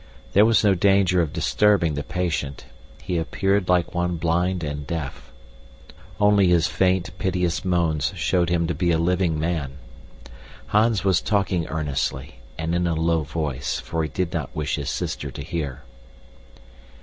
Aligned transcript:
There 0.33 0.45
was 0.47 0.63
no 0.63 0.73
danger 0.73 1.21
of 1.21 1.31
disturbing 1.31 1.93
the 1.93 2.01
patient. 2.01 2.65
He 3.03 3.19
appeared 3.19 3.69
like 3.69 3.93
one 3.93 4.17
blind 4.17 4.63
and 4.63 4.87
deaf. 4.87 5.31
Only 6.19 6.47
his 6.47 6.65
faint, 6.65 7.11
piteous 7.19 7.63
moans 7.63 8.11
showed 8.15 8.49
him 8.49 8.65
to 8.65 8.73
be 8.73 8.89
a 8.89 8.97
living 8.97 9.39
man. 9.39 9.73
Hans 10.65 11.03
was 11.03 11.21
talking 11.21 11.67
earnestly, 11.67 12.39
and 12.57 12.73
in 12.73 12.87
a 12.87 12.95
low 12.95 13.21
voice, 13.21 13.79
for 13.79 14.01
he 14.01 14.09
did 14.09 14.33
not 14.33 14.55
wish 14.55 14.75
his 14.77 14.89
sister 14.89 15.29
to 15.29 15.43
hear. 15.43 15.83